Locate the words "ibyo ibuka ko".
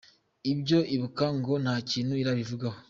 0.51-1.53